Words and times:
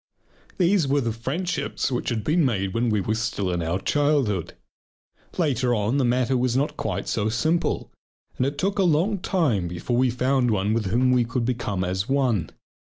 These 0.57 0.87
were 0.87 1.11
friendships 1.11 1.91
which 1.91 2.09
had 2.09 2.23
been 2.23 2.43
made 2.43 2.73
when 2.73 2.89
we 2.89 3.01
were 3.01 3.13
still 3.13 3.51
in 3.51 3.61
our 3.61 3.79
childhood. 3.79 4.55
Later 5.37 5.75
on 5.75 5.97
the 5.97 6.03
matter 6.03 6.35
was 6.35 6.57
not 6.57 6.75
quite 6.75 7.07
so 7.07 7.29
simple, 7.29 7.91
and 8.37 8.47
it 8.47 8.57
took 8.57 8.79
a 8.79 8.83
long 8.83 9.19
time 9.19 9.67
before 9.67 9.97
we 9.97 10.09
found 10.09 10.49
one 10.49 10.73
with 10.73 10.87
whom 10.87 11.11
we 11.11 11.23
could 11.23 11.45
become 11.45 11.83
as 11.83 12.09
one. 12.09 12.49